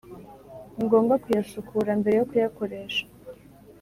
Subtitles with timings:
[0.75, 3.03] ni ngombwa kuyasukura mbere yokuyakoresha.